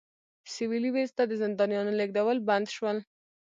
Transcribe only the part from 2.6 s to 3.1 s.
شول.